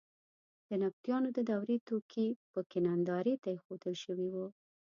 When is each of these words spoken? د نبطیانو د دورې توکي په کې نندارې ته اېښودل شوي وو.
د 0.67 0.69
نبطیانو 0.81 1.29
د 1.37 1.39
دورې 1.49 1.77
توکي 1.87 2.27
په 2.51 2.59
کې 2.69 2.79
نندارې 2.87 3.33
ته 3.43 3.47
اېښودل 3.53 3.95
شوي 4.03 4.29
وو. 4.33 4.47